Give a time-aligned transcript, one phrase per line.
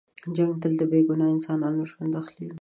[0.35, 2.47] جنګ تل د بې ګناه انسانانو ژوند اخلي.